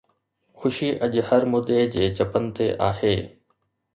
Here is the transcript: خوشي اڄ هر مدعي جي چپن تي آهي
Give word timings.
خوشي 0.57 0.89
اڄ 1.05 1.13
هر 1.27 1.41
مدعي 1.51 1.83
جي 1.95 2.05
چپن 2.17 2.43
تي 2.55 2.67
آهي 2.89 3.15